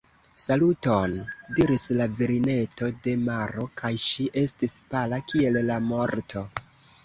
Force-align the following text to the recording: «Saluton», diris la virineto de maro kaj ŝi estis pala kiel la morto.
«Saluton», 0.43 1.11
diris 1.59 1.83
la 1.99 2.07
virineto 2.21 2.91
de 3.09 3.15
maro 3.27 3.69
kaj 3.85 3.95
ŝi 4.07 4.29
estis 4.45 4.77
pala 4.95 5.23
kiel 5.33 5.65
la 5.71 5.81
morto. 5.95 6.49